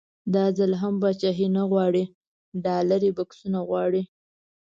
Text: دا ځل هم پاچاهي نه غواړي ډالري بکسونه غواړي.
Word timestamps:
دا 0.33 0.45
ځل 0.57 0.71
هم 0.81 0.93
پاچاهي 1.01 1.47
نه 1.55 1.63
غواړي 1.71 2.03
ډالري 2.63 3.11
بکسونه 3.17 3.59
غواړي. 3.67 4.01